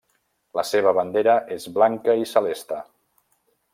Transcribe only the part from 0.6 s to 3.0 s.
seva bandera és blanca i celeste.